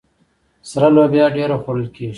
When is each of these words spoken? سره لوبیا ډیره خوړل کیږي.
سره 0.69 0.87
لوبیا 0.95 1.25
ډیره 1.37 1.55
خوړل 1.63 1.87
کیږي. 1.95 2.09